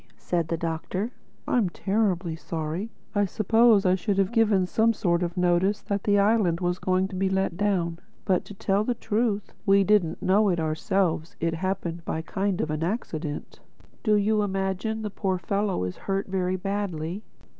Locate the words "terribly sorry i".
1.69-3.25